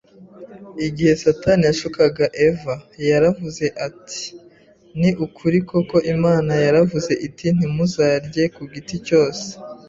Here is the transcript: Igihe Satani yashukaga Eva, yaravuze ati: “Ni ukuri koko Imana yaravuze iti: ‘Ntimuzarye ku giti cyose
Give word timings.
Igihe 0.87 1.13
Satani 1.23 1.63
yashukaga 1.69 2.25
Eva, 2.47 2.75
yaravuze 3.09 3.65
ati: 3.87 4.23
“Ni 4.99 5.09
ukuri 5.25 5.57
koko 5.69 5.97
Imana 6.13 6.51
yaravuze 6.65 7.11
iti: 7.27 7.47
‘Ntimuzarye 7.55 8.43
ku 8.55 8.61
giti 8.73 8.95
cyose 9.07 9.45